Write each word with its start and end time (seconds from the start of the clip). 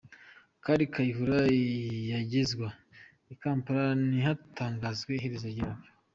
Kale 0.63 0.83
Kayihura 0.93 1.39
yagezwa 2.11 2.67
i 3.33 3.35
Kampala 3.41 3.83
ntiharatangazwa 4.09 5.09
iherezo 5.17 5.47
ryabyo. 5.55 5.89